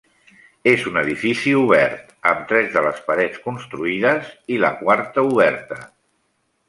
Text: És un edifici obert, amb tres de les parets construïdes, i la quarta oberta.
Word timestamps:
És 0.69 0.85
un 0.91 0.95
edifici 1.01 1.53
obert, 1.59 2.09
amb 2.31 2.47
tres 2.53 2.71
de 2.77 2.83
les 2.87 3.03
parets 3.11 3.43
construïdes, 3.45 4.33
i 4.57 4.59
la 4.65 4.73
quarta 4.81 5.27
oberta. 5.35 5.81